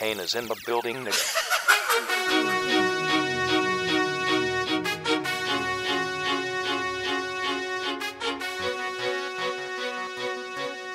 [0.00, 0.96] Kane is in the building.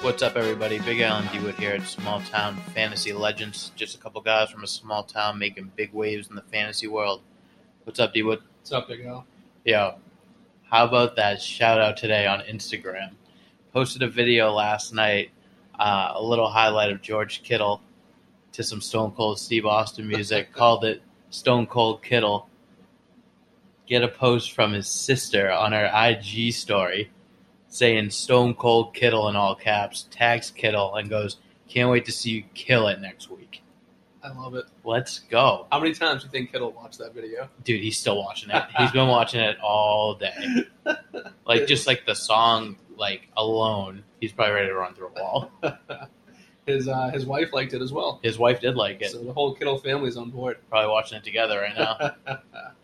[0.01, 0.79] What's up, everybody?
[0.79, 3.71] Big Alan D Wood here at Small Town Fantasy Legends.
[3.75, 7.21] Just a couple guys from a small town making big waves in the fantasy world.
[7.83, 8.39] What's up, D Wood?
[8.61, 9.27] What's up, Big Al?
[9.65, 9.99] Yo,
[10.63, 13.11] how about that shout out today on Instagram?
[13.71, 15.29] Posted a video last night,
[15.77, 17.83] uh, a little highlight of George Kittle
[18.55, 22.47] to some Stone Cold Steve Austin music, called it Stone Cold Kittle.
[23.85, 27.11] Get a post from his sister on her IG story
[27.67, 31.37] saying Stone Cold Kittle in all caps, tags Kittle, and goes,
[31.67, 33.61] Can't wait to see you kill it next week.
[34.23, 34.65] I love it.
[34.83, 35.67] Let's go.
[35.71, 37.49] How many times do you think Kittle watched that video?
[37.63, 38.63] Dude, he's still watching it.
[38.77, 40.65] He's been watching it all day.
[41.45, 45.51] Like just like the song like alone, he's probably ready to run through a wall.
[46.65, 48.19] his uh, his wife liked it as well.
[48.23, 49.11] His wife did like it.
[49.11, 50.57] So the whole Kittle family's on board.
[50.69, 52.37] Probably watching it together right now.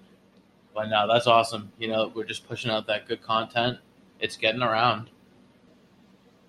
[0.74, 1.72] But no, that's awesome.
[1.78, 3.80] You know, we're just pushing out that good content.
[4.20, 5.10] It's getting around.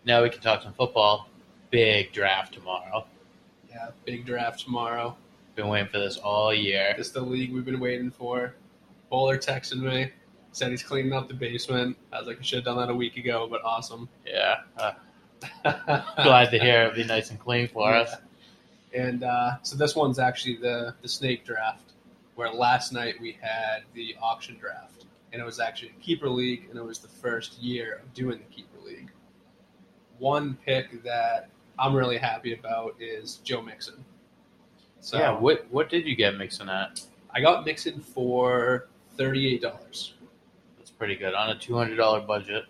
[0.04, 1.28] Now we can talk some football.
[1.70, 3.04] Big draft tomorrow.
[3.68, 5.16] yeah, big draft tomorrow.
[5.54, 6.94] Been waiting for this all year.
[6.96, 8.54] This is the league we've been waiting for.
[9.10, 10.10] Bowler texted me,
[10.52, 11.96] said he's cleaning up the basement.
[12.12, 14.08] I was like, I should have done that a week ago, but awesome.
[14.26, 14.60] Yeah.
[14.78, 14.92] Uh,
[15.62, 18.14] glad to hear it'll be nice and clean for us.
[18.94, 21.92] And uh, so this one's actually the the snake draft,
[22.34, 26.66] where last night we had the auction draft, and it was actually a keeper league,
[26.68, 29.10] and it was the first year of doing the keeper league.
[30.18, 34.04] One pick that I'm really happy about is Joe Mixon.
[35.00, 37.00] So yeah, what what did you get Mixon at?
[37.30, 40.14] I got Mixon for thirty eight dollars.
[40.78, 42.64] That's pretty good on a two hundred dollar budget.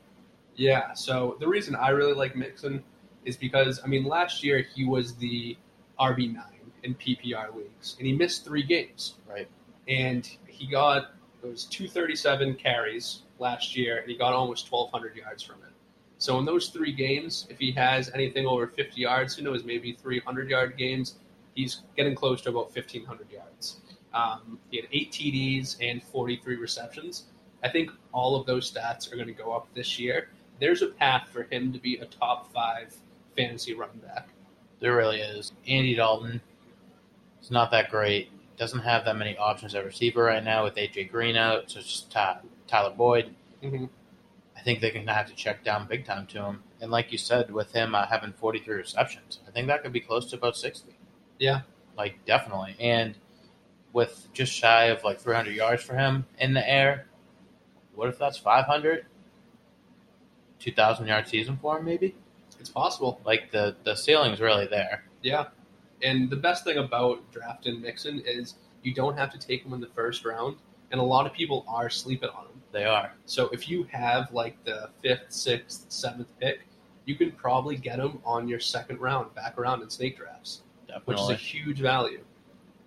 [0.57, 2.83] Yeah, so the reason I really like Mixon
[3.25, 5.57] is because I mean last year he was the
[5.99, 9.15] RB nine in PPR leagues, and he missed three games.
[9.29, 9.49] Right.
[9.89, 15.43] and he got it was 237 carries last year, and he got almost 1,200 yards
[15.43, 15.73] from it.
[16.19, 19.93] So in those three games, if he has anything over 50 yards, who knows, maybe
[19.93, 21.17] 300 yard games,
[21.55, 23.81] he's getting close to about 1,500 yards.
[24.15, 27.25] Um, he had eight TDs and 43 receptions.
[27.65, 30.29] I think all of those stats are going to go up this year.
[30.63, 32.95] There's a path for him to be a top five
[33.37, 34.29] fantasy running back.
[34.79, 35.53] There really is.
[35.67, 36.41] Andy Dalton
[37.43, 38.31] is not that great.
[38.57, 41.89] Doesn't have that many options at receiver right now with AJ Green out, so it's
[41.89, 43.35] just Ty- Tyler Boyd.
[43.61, 43.89] Mhm.
[44.57, 46.63] I think they're going to have to check down big time to him.
[46.81, 49.99] And like you said, with him uh, having 43 receptions, I think that could be
[49.99, 50.95] close to about 60.
[51.41, 51.63] Yeah.
[51.99, 52.77] Like, definitely.
[52.79, 53.17] And
[53.93, 57.07] with just shy of like 300 yards for him in the air,
[57.97, 59.07] what if that's 500?
[60.63, 62.15] 2,000 yard season for him, maybe?
[62.61, 63.21] It's possible.
[63.25, 65.05] Like, the, the ceiling's really there.
[65.23, 65.47] Yeah.
[66.03, 69.81] And the best thing about drafting Mixon is you don't have to take him in
[69.81, 70.57] the first round,
[70.91, 72.63] and a lot of people are sleeping on him.
[72.73, 73.13] They are.
[73.27, 76.61] So if you have like the fifth, sixth, seventh pick,
[77.05, 80.63] you can probably get him on your second round, back around in snake drafts,
[81.05, 82.25] which is a huge value.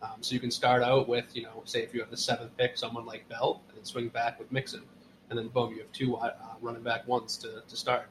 [0.02, 2.56] Um, so you can start out with, you know, say if you have the seventh
[2.58, 4.84] pick, someone like Bell, and then swing back with Mixon,
[5.30, 6.32] and then boom, you have two uh,
[6.62, 8.08] running back ones to, to start.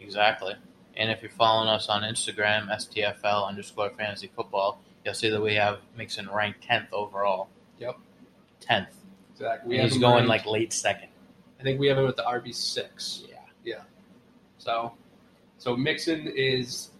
[0.00, 0.54] Exactly.
[0.96, 5.54] And if you're following us on Instagram, STFL underscore fantasy football, you'll see that we
[5.54, 7.48] have Mixon ranked 10th overall.
[7.78, 7.96] Yep.
[8.62, 8.86] 10th.
[9.32, 9.68] Exactly.
[9.68, 11.08] We And have he's going ranked- like late second.
[11.58, 13.24] I think we have him at the RB six.
[13.28, 13.36] Yeah.
[13.64, 13.82] Yeah.
[14.58, 14.92] So,
[15.58, 16.90] so Mixon is,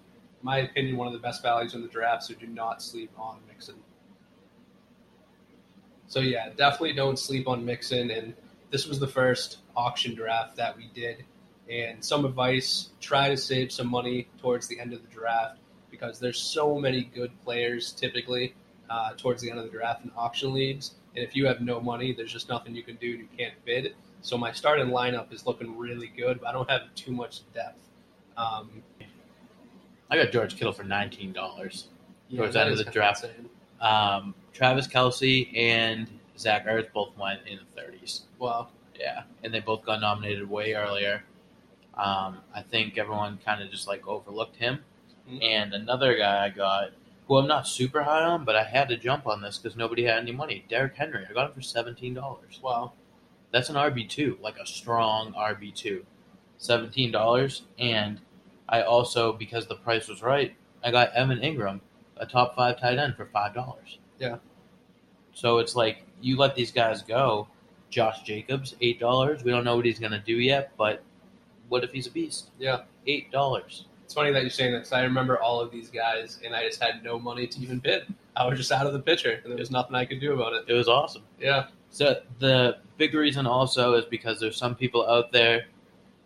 [0.41, 2.25] in my opinion, one of the best values in the draft.
[2.25, 3.77] So do not sleep on Mixon.
[6.09, 8.11] So yeah, definitely don't sleep on Mixon.
[8.11, 8.35] And
[8.75, 11.25] this was the first auction draft that we did.
[11.71, 15.59] And some advice: try to save some money towards the end of the draft
[15.93, 18.53] because there's so many good players typically
[18.91, 20.95] uh, towards the end of the draft in auction leagues.
[21.15, 23.07] And if you have no money, there's just nothing you can do.
[23.07, 23.95] You can't bid.
[24.23, 27.79] So my starting lineup is looking really good, but I don't have too much depth.
[28.37, 28.83] Um,
[30.11, 31.33] I got George Kittle for $19.
[31.33, 31.85] Towards
[32.29, 33.25] the that end of the draft.
[33.81, 38.23] Um, Travis Kelce and Zach Ertz both went in the 30s.
[38.39, 38.69] Wow.
[38.99, 39.23] Yeah.
[39.43, 41.25] And they both got nominated way earlier.
[41.95, 44.85] Um, I think everyone kind of just like overlooked him.
[45.29, 45.43] Mhm.
[45.43, 46.91] And another guy I got,
[47.27, 50.05] who I'm not super high on, but I had to jump on this because nobody
[50.05, 50.65] had any money.
[50.69, 51.25] Derrick Henry.
[51.29, 52.61] I got him for seventeen dollars.
[52.63, 52.93] Wow.
[53.51, 56.05] That's an RB two, like a strong RB two.
[56.59, 58.21] Seventeen dollars, and
[58.69, 61.81] I also because the price was right, I got Evan Engram,
[62.17, 63.99] a top five tight end, for five dollars.
[64.19, 64.37] Yeah.
[65.35, 67.49] So it's like you let these guys go.
[67.91, 69.45] Josh Jacobs, eight dollars.
[69.45, 71.03] We don't know what he's gonna do yet, but
[71.69, 72.51] what if he's a beast?
[72.59, 72.83] Yeah.
[73.07, 73.87] Eight dollars.
[74.05, 76.67] It's funny that you're saying that because I remember all of these guys, and I
[76.67, 78.03] just had no money to even bid.
[78.37, 80.53] I was just out of the picture, and there was nothing I could do about
[80.53, 80.65] it.
[80.69, 81.23] It was awesome.
[81.41, 85.67] Yeah, So the big reason also is because there's some people out there.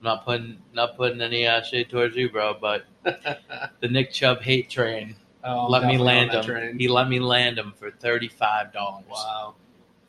[0.00, 4.40] I'm not putting not putting any uh, shade towards you, bro, but the Nick Chubb
[4.40, 6.78] hate train Oh, let me land him.
[6.78, 9.04] He let me land him for thirty five dollars.
[9.10, 9.54] Wow,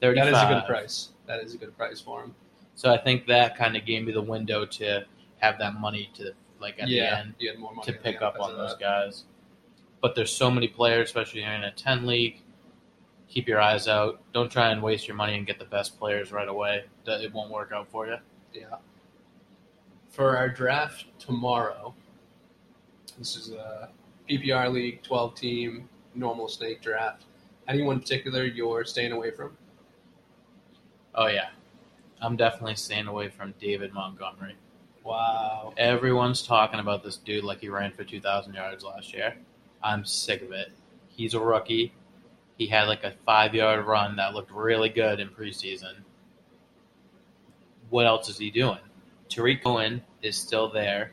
[0.02, 0.50] Thirty that five.
[0.52, 1.10] is a good price.
[1.28, 2.36] That is a good price for him.
[2.76, 5.06] So I think that kind of gave me the window to
[5.38, 8.38] have that money to like at the end you had more money to pick up
[8.40, 8.80] on those that.
[8.80, 9.26] guys.
[10.02, 12.42] But there's so many players, especially in a ten league.
[13.28, 14.22] Keep your eyes out.
[14.34, 16.86] Don't try and waste your money and get the best players right away.
[17.06, 18.18] That it won't work out for you.
[18.54, 18.78] Yeah.
[20.10, 21.94] For our draft tomorrow,
[23.20, 23.90] this is a
[24.30, 27.24] PPR league, twelve team, normal snake draft.
[27.68, 29.58] Anyone in particular you're staying away from?
[31.16, 31.50] Oh yeah,
[32.22, 34.56] I'm definitely staying away from David Montgomery.
[35.04, 35.74] Wow.
[35.78, 39.36] Everyone's talking about this dude like he ran for 2,000 yards last year.
[39.82, 40.72] I'm sick of it.
[41.08, 41.94] He's a rookie.
[42.58, 45.94] He had like a five yard run that looked really good in preseason.
[47.90, 48.80] What else is he doing?
[49.30, 51.12] Tarik Cohen is still there.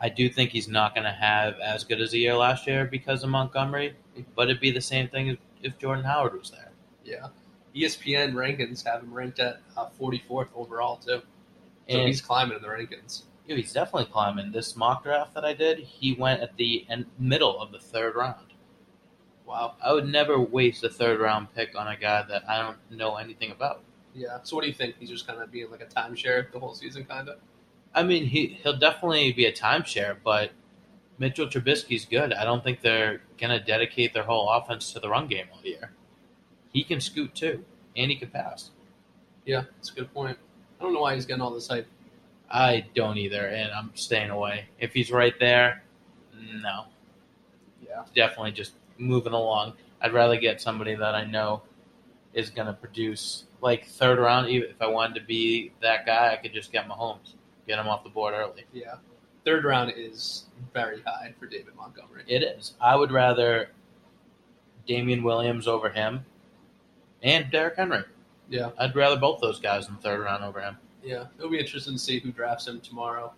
[0.00, 2.84] I do think he's not going to have as good as a year last year
[2.84, 3.96] because of Montgomery,
[4.36, 6.70] but it'd be the same thing if, if Jordan Howard was there.
[7.04, 7.28] Yeah.
[7.74, 11.20] ESPN rankings have him ranked at uh, 44th overall too.
[11.88, 13.22] So And- he's climbing in the rankings.
[13.46, 14.52] Yeah, he's definitely climbing.
[14.52, 18.14] This mock draft that I did, he went at the end, middle of the third
[18.14, 18.52] round.
[19.46, 19.76] Wow.
[19.82, 23.16] I would never waste a third round pick on a guy that I don't know
[23.16, 23.82] anything about.
[24.14, 24.38] Yeah.
[24.42, 24.96] So what do you think?
[25.00, 27.38] He's just kind of being like a timeshare the whole season, kind of.
[27.98, 30.52] I mean, he he'll definitely be a timeshare, but
[31.18, 32.32] Mitchell Trubisky's good.
[32.32, 35.90] I don't think they're gonna dedicate their whole offense to the run game all year.
[36.72, 37.64] He can scoot too,
[37.96, 38.70] and he can pass.
[39.44, 40.38] Yeah, that's a good point.
[40.78, 41.88] I don't know why he's getting all this hype.
[42.50, 44.66] I don't either, and I'm staying away.
[44.78, 45.82] If he's right there,
[46.62, 46.84] no,
[47.84, 48.04] Yeah.
[48.14, 49.72] definitely just moving along.
[50.00, 51.62] I'd rather get somebody that I know
[52.32, 54.48] is going to produce like third round.
[54.50, 57.34] Even if I wanted to be that guy, I could just get Mahomes,
[57.68, 58.64] get him off the board early.
[58.72, 58.96] Yeah.
[59.44, 62.24] Third round is very high for David Montgomery.
[62.26, 62.74] It is.
[62.80, 63.70] I would rather
[64.86, 66.24] Damien Williams over him,
[67.22, 68.04] and Derrick Henry.
[68.48, 68.70] Yeah.
[68.78, 70.76] I'd rather both those guys in the third round over him.
[71.04, 73.32] Yeah, it'll be interesting to see who drafts him tomorrow.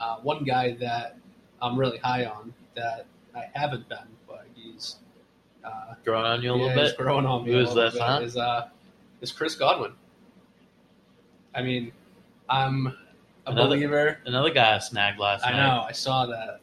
[0.00, 1.16] Uh, one guy that
[1.62, 4.96] I'm really high on that I haven't been, but he's
[5.64, 6.98] uh, Growing on you a yeah, little he's bit.
[6.98, 7.52] growing on me.
[7.52, 8.20] Who a little this, bit, huh?
[8.22, 8.68] Is uh,
[9.20, 9.92] is Chris Godwin?
[11.54, 11.92] I mean,
[12.48, 12.96] I'm
[13.46, 14.18] a Another- believer.
[14.26, 15.54] Another guy I snagged last night.
[15.54, 15.66] I night.
[15.76, 15.82] know.
[15.82, 16.60] I saw that.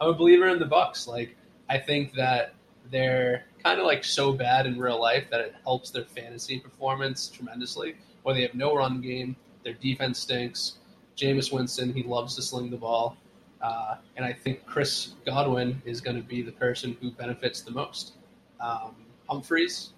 [0.00, 1.06] I'm a believer in the Bucs.
[1.06, 1.36] Like,
[1.68, 2.54] I think that
[2.90, 7.28] they're kind of like so bad in real life that it helps their fantasy performance
[7.28, 7.96] tremendously.
[8.22, 10.76] Where they have no run game, their defense stinks.
[11.16, 13.16] Jameis Winston, he loves to sling the ball,
[13.60, 17.70] uh, and I think Chris Godwin is going to be the person who benefits the
[17.72, 18.14] most.
[18.58, 18.94] Um,
[19.28, 19.90] Humphries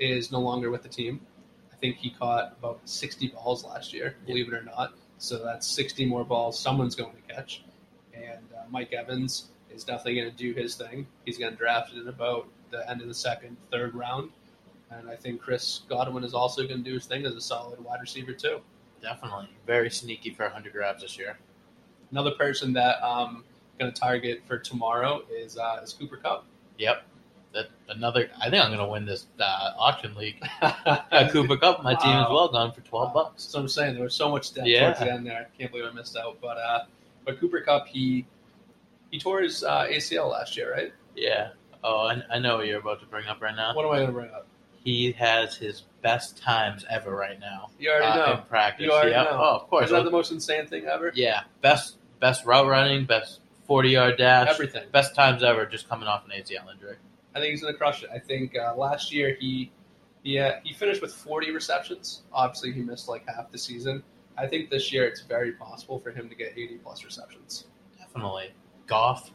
[0.00, 1.20] is no longer with the team.
[1.80, 4.92] I think he caught about 60 balls last year, believe it or not.
[5.16, 7.62] So that's 60 more balls someone's going to catch.
[8.12, 11.06] And uh, Mike Evans is definitely going to do his thing.
[11.24, 14.28] He's getting drafted in about the end of the second, third round.
[14.90, 17.82] And I think Chris Godwin is also going to do his thing as a solid
[17.82, 18.60] wide receiver, too.
[19.00, 19.48] Definitely.
[19.66, 21.38] Very sneaky for 100 grabs this year.
[22.10, 23.42] Another person that I'm
[23.78, 26.44] going to target for tomorrow is, uh, is Cooper Kupp.
[26.76, 27.04] Yep.
[27.52, 28.30] That another.
[28.40, 30.42] I think I'm going to win this uh, auction league.
[31.12, 33.12] Uh, Cooper Kupp, my team as well, gone for 12 Wow.
[33.24, 33.42] bucks.
[33.42, 34.84] So I'm saying there was so much depth Yeah.
[34.86, 35.48] towards the end there.
[35.52, 36.38] I can't believe I missed out.
[36.40, 36.84] But uh,
[37.24, 38.24] but Cooper Kupp, he
[39.10, 40.92] he tore his uh, ACL last year, right?
[41.16, 41.50] Yeah.
[41.82, 43.74] Oh, I, I know what you're about to bring up right now.
[43.74, 44.46] What am I going to bring up?
[44.84, 47.70] He has his best times ever right now.
[47.78, 48.32] You already uh, know.
[48.34, 48.84] in practice.
[48.86, 49.24] You already yeah.
[49.24, 49.30] know.
[49.40, 49.86] Oh, of course.
[49.86, 51.10] Is that the most insane thing ever?
[51.14, 51.42] yeah.
[51.60, 54.84] Best best route running, best 40 yard dash, Everything.
[54.92, 55.66] best times ever.
[55.66, 56.96] Just coming off an ACL injury.
[57.34, 58.10] I think he's going to crush it.
[58.12, 59.70] I think uh, last year he
[60.22, 62.22] he, uh, he finished with 40 receptions.
[62.32, 64.02] Obviously, he missed like half the season.
[64.36, 67.66] I think this year it's very possible for him to get 80 plus receptions.
[67.98, 68.50] Definitely.
[68.86, 69.30] Goff,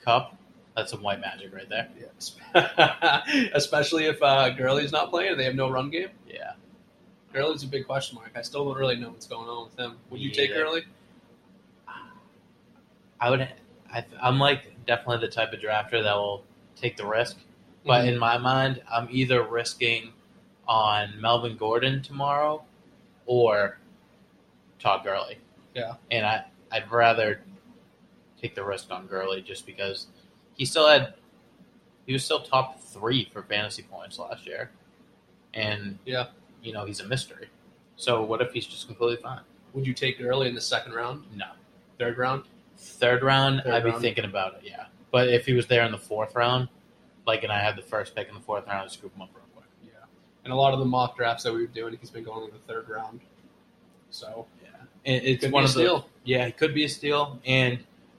[0.00, 0.36] Kupp.
[0.76, 1.88] That's some white magic right there.
[1.98, 3.50] Yeah.
[3.54, 6.08] Especially if uh, Gurley's not playing and they have no run game.
[6.28, 6.52] Yeah.
[7.32, 8.30] Gurley's a big question mark.
[8.36, 9.96] I still don't really know what's going on with him.
[10.10, 10.64] Would you take either.
[10.64, 10.82] Gurley?
[13.20, 13.48] I would.
[13.92, 16.44] I, I'm like definitely the type of drafter that will
[16.80, 17.36] take the risk.
[17.86, 18.08] But Mhm.
[18.08, 20.12] in my mind, I'm either risking
[20.68, 22.64] on Melvin Gordon tomorrow
[23.26, 23.78] or
[24.78, 25.38] Todd Gurley.
[25.74, 25.94] Yeah.
[26.10, 27.42] And I, I'd rather
[28.40, 30.06] take the risk on Gurley just because
[30.54, 31.14] he still had,
[32.06, 34.70] he was still top three for fantasy points last year.
[35.54, 36.28] And, Yeah.
[36.62, 37.48] you know, he's a mystery.
[37.96, 39.40] So what if he's just completely fine?
[39.74, 41.46] Would you take Gurley in the second round, No.
[41.98, 42.44] third round?
[42.76, 44.86] Third round, Third I'd be thinking about it, yeah.
[45.10, 46.68] But if he was there in the fourth round,
[47.26, 49.30] like, and I had the first pick in the fourth round, to scoop him up
[49.34, 49.66] real quick.
[49.84, 49.90] Yeah,
[50.44, 52.50] and a lot of the mock drafts that we were doing, he's been going in
[52.50, 53.20] the third round.
[54.10, 54.46] So
[55.04, 56.08] It, it's could one be a of the steal.
[56.24, 57.38] yeah, it could be a steal.
[57.44, 57.78] And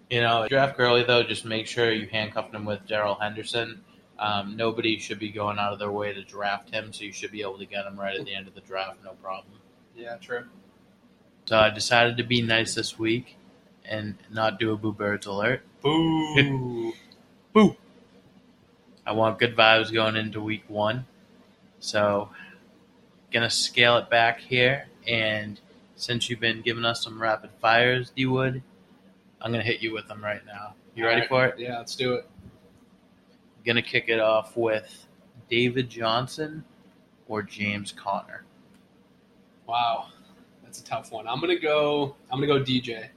[0.09, 3.81] you know, draft Gurley though, just make sure you handcuff him with Darrell Henderson.
[4.19, 7.31] Um, nobody should be going out of their way to draft him, so you should
[7.31, 9.53] be able to get him right at the end of the draft, no problem.
[9.95, 10.43] Yeah, true.
[11.45, 13.35] So I decided to be nice this week
[13.85, 15.63] and not do a Boo Birds alert.
[15.81, 16.93] Boo.
[17.53, 17.75] Boo!
[19.05, 21.05] I want good vibes going into week one.
[21.79, 22.29] So,
[23.31, 24.87] gonna scale it back here.
[25.07, 25.59] And
[25.95, 28.61] since you've been giving us some rapid fires, D Wood,
[29.41, 30.75] I'm gonna hit you with them right now.
[30.95, 31.59] You ready All for it?
[31.59, 32.29] Yeah, let's do it.
[33.65, 35.07] Gonna kick it off with
[35.49, 36.63] David Johnson
[37.27, 38.43] or James Conner.
[39.67, 40.07] Wow,
[40.63, 41.27] that's a tough one.
[41.27, 42.15] I'm gonna go.
[42.31, 43.09] I'm gonna go DJ.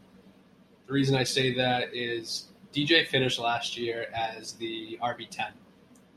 [0.86, 5.52] The reason I say that is DJ finished last year as the RB ten,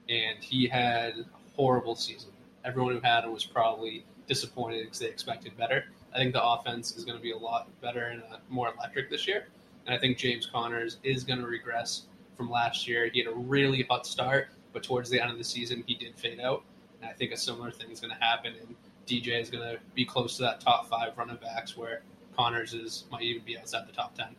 [0.10, 2.32] and he had a horrible season.
[2.66, 5.86] Everyone who had him was probably disappointed because they expected better.
[6.14, 9.10] I think the offense is going to be a lot better and uh, more electric
[9.10, 9.48] this year,
[9.86, 12.04] and I think James Connors is going to regress
[12.36, 13.10] from last year.
[13.12, 16.14] He had a really hot start, but towards the end of the season, he did
[16.16, 16.64] fade out,
[17.02, 18.76] and I think a similar thing is going to happen And
[19.08, 22.02] DJ is going to be close to that top five running backs, where
[22.36, 24.36] Connors is might even be outside the top ten.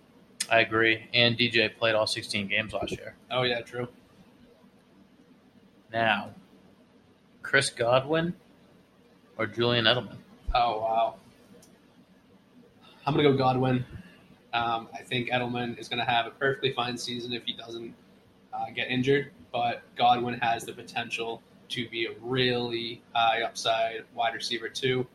[0.50, 1.06] I agree.
[1.12, 3.14] And DJ played all 16 games last year.
[3.30, 3.88] Oh yeah, true.
[5.92, 6.30] Now,
[7.42, 8.34] Chris Godwin
[9.36, 10.16] or Julian Edelman.
[10.54, 11.14] Oh wow.
[13.06, 13.84] I'm gonna go Godwin.
[14.52, 17.94] Um, I think Edelman is gonna have a perfectly fine season if he doesn't
[18.52, 24.34] uh, get injured, but Godwin has the potential to be a really high upside wide
[24.34, 25.06] receiver too.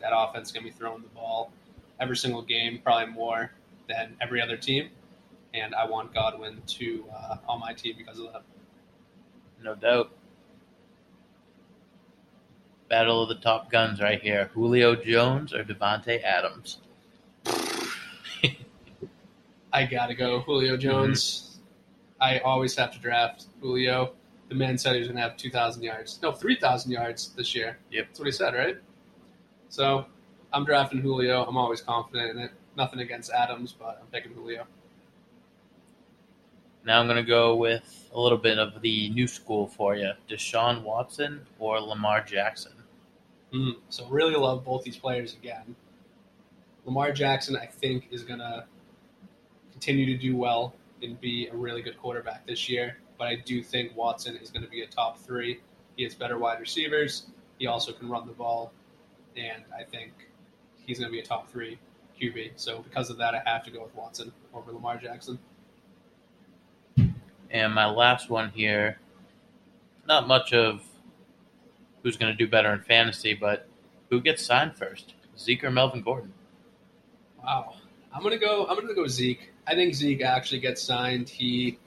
[0.00, 1.52] That offense is gonna be throwing the ball
[2.00, 3.52] every single game, probably more
[3.92, 4.90] than every other team,
[5.54, 8.42] and I want Godwin to uh, on my team because of that.
[9.62, 10.10] No doubt.
[12.88, 14.50] Battle of the top guns right here.
[14.52, 16.78] Julio Jones or Davante Adams.
[19.72, 21.58] I gotta go Julio Jones.
[22.20, 24.12] I always have to draft Julio.
[24.48, 26.18] The man said he was gonna have two thousand yards.
[26.22, 27.78] No, three thousand yards this year.
[27.90, 28.06] Yep.
[28.08, 28.76] That's what he said, right?
[29.70, 30.04] So
[30.52, 31.44] I'm drafting Julio.
[31.44, 32.50] I'm always confident in it.
[32.76, 34.66] Nothing against Adams, but I'm picking Julio.
[36.84, 40.12] Now I'm going to go with a little bit of the new school for you.
[40.28, 42.72] Deshaun Watson or Lamar Jackson.
[43.54, 45.76] Mm, so really love both these players again.
[46.84, 48.64] Lamar Jackson, I think, is gonna
[49.70, 52.96] continue to do well and be a really good quarterback this year.
[53.18, 55.60] But I do think Watson is going to be a top three.
[55.96, 57.26] He has better wide receivers.
[57.58, 58.72] He also can run the ball,
[59.36, 60.12] and I think
[60.86, 61.78] he's going to be a top three
[62.22, 62.52] QB.
[62.56, 65.38] So because of that, I have to go with Watson over Lamar Jackson.
[67.50, 68.98] And my last one here,
[70.06, 70.82] not much of
[72.02, 73.68] who's going to do better in fantasy, but
[74.10, 75.14] who gets signed first?
[75.38, 76.32] Zeke or Melvin Gordon?
[77.42, 77.74] Wow.
[78.14, 78.66] I'm gonna go.
[78.66, 79.52] I'm gonna go Zeke.
[79.66, 81.28] I think Zeke actually gets signed.
[81.28, 81.78] He,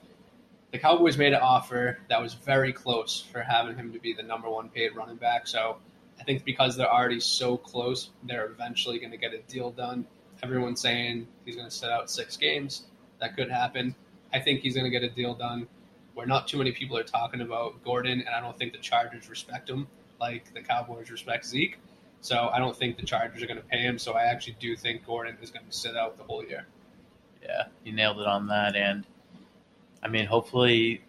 [0.72, 4.24] the Cowboys made an offer that was very close for having him to be the
[4.24, 5.46] number one paid running back.
[5.46, 5.76] So
[6.18, 10.06] I think because they're already so close, they're eventually going to get a deal done.
[10.42, 12.84] Everyone's saying he's going to sit out six games.
[13.20, 13.94] That could happen.
[14.32, 15.66] I think he's going to get a deal done
[16.14, 19.28] where not too many people are talking about Gordon, and I don't think the Chargers
[19.28, 19.86] respect him
[20.18, 21.78] like the Cowboys respect Zeke.
[22.20, 23.98] So I don't think the Chargers are going to pay him.
[23.98, 26.66] So I actually do think Gordon is going to sit out the whole year.
[27.42, 28.74] Yeah, you nailed it on that.
[28.74, 29.04] And
[30.02, 31.02] I mean, hopefully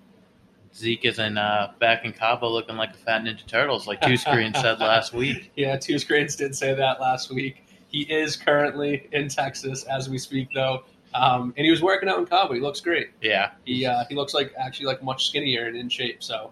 [0.76, 4.60] Zeke isn't uh, back in Cabo looking like a fat Ninja Turtles, like Two Screens
[4.60, 5.52] said last week.
[5.56, 7.64] Yeah, Two Screens did say that last week.
[7.98, 10.84] He is currently in Texas as we speak, though,
[11.16, 12.54] um, and he was working out in Cabo.
[12.54, 13.10] He looks great.
[13.24, 16.22] Yeah, He uh, he looks like actually like much skinnier and in shape.
[16.22, 16.52] So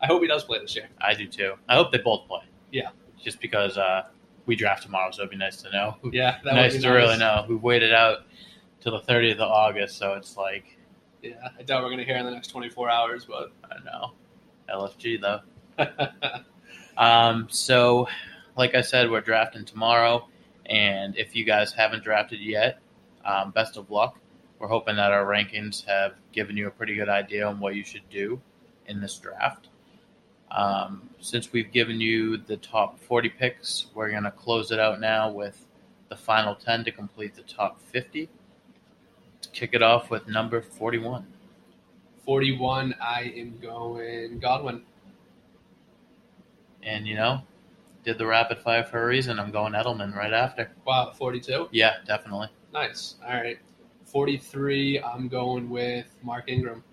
[0.00, 0.88] I hope he does play this year.
[1.00, 1.54] I do too.
[1.68, 2.42] I hope they both play.
[2.70, 2.90] Yeah.
[3.20, 4.04] Just because uh,
[4.46, 5.96] we draft tomorrow, so it'd be nice to know.
[6.12, 7.44] Yeah, that nice to be really know.
[7.48, 8.18] We've waited out
[8.80, 10.78] till the 30th of August, so it's like,
[11.22, 14.12] Yeah, I doubt we're going to hear in the next 24 hours, but I know.
[14.72, 15.40] LFG, though.
[16.96, 18.06] Um, so,
[18.56, 20.28] like I said, we're drafting tomorrow,
[20.66, 22.78] and if you guys haven't drafted yet,
[23.24, 24.18] um, best of luck.
[24.58, 27.84] We're hoping that our rankings have given you a pretty good idea on what you
[27.84, 28.40] should do
[28.86, 29.68] in this draft.
[30.50, 35.00] Um, since we've given you the top 40 picks, we're going to close it out
[35.00, 35.66] now with
[36.08, 38.28] the final 10 to complete the top 50.
[39.52, 41.26] Kick it off with number 41.
[42.24, 44.82] 41, I am going Godwin.
[46.82, 47.42] And, you know,
[48.04, 49.38] did the rapid fire for a reason.
[49.40, 50.70] I'm going Edelman right after.
[50.86, 51.68] Wow, 42.
[51.72, 52.48] Yeah, definitely.
[52.72, 53.16] Nice.
[53.24, 53.58] All right.
[54.06, 56.84] 43, I'm going with Mark Ingram.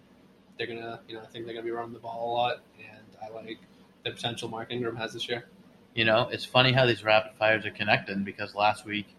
[0.58, 3.03] they're gonna, you know, I think they're gonna be running the ball a lot, and
[3.24, 3.60] I like
[4.03, 5.46] the potential Mark Ingram has this year.
[5.94, 9.15] You know, it's funny how these rapid fires are connected because last week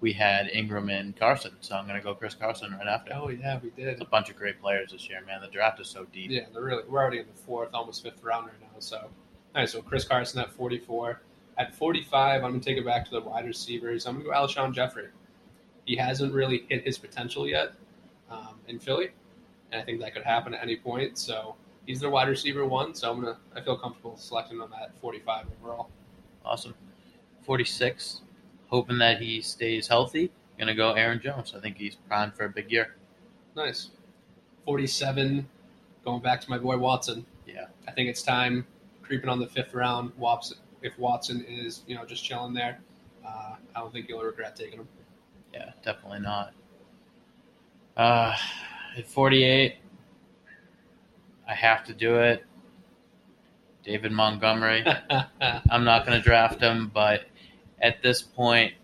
[0.00, 3.12] we had Ingram and Carson, so I'm going to go Chris Carson right after.
[3.14, 3.88] Oh yeah, we did.
[3.88, 5.40] It's a bunch of great players this year, man.
[5.42, 6.30] The draft is so deep.
[6.30, 6.84] Yeah, they're really.
[6.88, 8.68] We're already in the fourth, almost fifth round right now.
[8.78, 9.10] So,
[9.58, 9.68] all right.
[9.68, 11.20] So Chris Carson at 44.
[11.58, 14.06] At 45, I'm gonna take it back to the wide receivers.
[14.06, 15.08] I'm gonna go Alshon Jeffery.
[15.84, 17.72] He hasn't really hit his potential yet
[18.30, 19.08] um, in Philly,
[19.72, 21.18] and I think that could happen at any point.
[21.18, 22.94] So he's their wide receiver one.
[22.94, 23.38] So I'm gonna.
[23.56, 25.90] I feel comfortable selecting him at 45 overall.
[26.44, 26.74] Awesome.
[27.44, 28.20] 46.
[28.68, 30.30] Hoping that he stays healthy.
[30.56, 31.52] Gonna go Aaron Jones.
[31.56, 32.94] I think he's primed for a big year.
[33.56, 33.90] Nice.
[34.66, 35.48] 47.
[36.04, 37.26] Going back to my boy Watson.
[37.44, 37.66] Yeah.
[37.88, 38.64] I think it's time
[39.08, 40.12] creeping on the fifth round.
[40.16, 42.78] Watson, if Watson is you know just chilling there,
[43.26, 44.88] uh, I don't think you'll regret taking him.
[45.52, 46.52] Yeah, definitely not.
[47.96, 48.36] Uh,
[48.96, 49.74] at 48,
[51.48, 52.44] I have to do it.
[53.82, 54.84] David Montgomery.
[55.70, 57.22] I'm not going to draft him, but
[57.80, 58.74] at this point,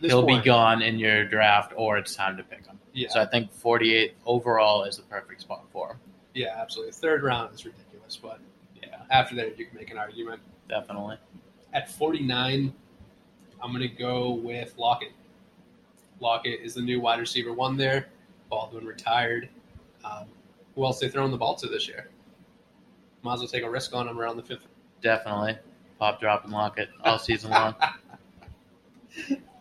[0.00, 2.78] This he'll point, be gone in your draft, or it's time to pick him.
[2.94, 5.96] Yeah, So I think 48 overall is the perfect spot for him.
[6.34, 6.92] yeah, absolutely.
[6.92, 8.38] Third round is ridiculous, but
[9.10, 10.40] after that you can make an argument.
[10.68, 11.16] definitely.
[11.72, 12.72] At 49,
[13.62, 15.12] I'm going to go with Lockett.
[16.20, 18.08] Lockett is the new wide receiver one there.
[18.48, 19.48] Baldwin retired.
[20.04, 20.26] Um,
[20.74, 22.08] who else they throwing the ball to this year?
[23.22, 24.66] Might as well take a risk on him around the fifth.
[25.02, 25.58] Definitely.
[25.98, 27.74] Pop, drop, and lock it all season long.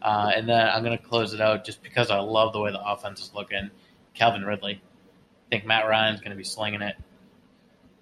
[0.01, 2.71] Uh, and then I'm going to close it out just because I love the way
[2.71, 3.69] the offense is looking.
[4.13, 4.75] Calvin Ridley.
[4.75, 6.95] I think Matt Ryan's going to be slinging it.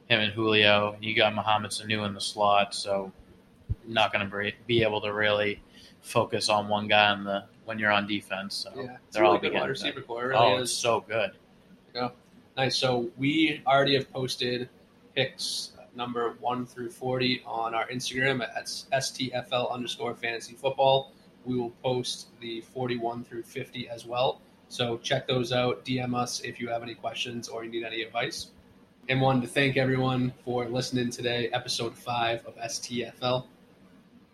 [0.09, 0.95] Him and Julio.
[1.01, 3.11] You got Mohamed Sanu in the slot, so
[3.85, 5.61] not going to be able to really
[6.01, 8.55] focus on one guy on the when you're on defense.
[8.55, 10.29] So Yeah, it's they're a all really good wide receiver core.
[10.29, 10.63] Really oh, is.
[10.63, 11.31] it's so good.
[11.93, 12.09] Yeah,
[12.55, 12.77] Nice.
[12.77, 14.69] So we already have posted
[15.15, 21.11] picks number one through forty on our Instagram at stfl underscore fantasy football.
[21.45, 24.41] We will post the forty-one through fifty as well.
[24.69, 25.85] So check those out.
[25.85, 28.47] DM us if you have any questions or you need any advice.
[29.09, 33.45] And wanted to thank everyone for listening today, episode five of STFL.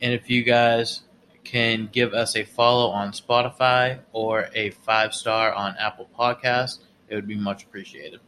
[0.02, 1.02] And if you guys
[1.44, 7.14] can give us a follow on Spotify or a five star on Apple Podcasts, it
[7.14, 8.20] would be much appreciated.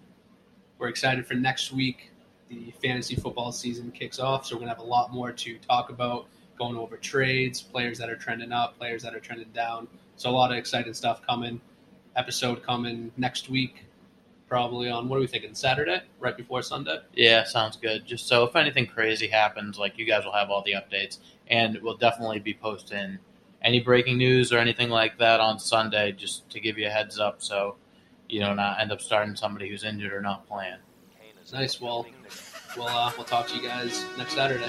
[0.78, 2.12] We're excited for next week.
[2.50, 5.58] The fantasy football season kicks off, so we're going to have a lot more to
[5.58, 6.28] talk about,
[6.60, 9.88] going over trades, players that are trending up, players that are trending down.
[10.16, 11.60] So, a lot of exciting stuff coming.
[12.16, 13.85] Episode coming next week,
[14.48, 15.56] probably on what are we thinking?
[15.56, 17.00] Saturday, right before Sunday?
[17.14, 18.06] Yeah, sounds good.
[18.06, 21.80] Just so if anything crazy happens, like you guys will have all the updates, and
[21.82, 23.20] we'll definitely be posting
[23.62, 27.20] any breaking news or anything like that on Sunday, just to give you a heads
[27.20, 27.76] up, so
[28.30, 30.78] you know not end up starting somebody who's injured or not playing.
[31.54, 31.80] Nice.
[31.80, 32.08] Well,
[32.76, 34.66] we'll, uh, we'll talk to you guys next Saturday.